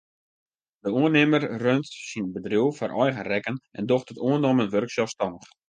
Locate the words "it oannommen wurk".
4.13-4.91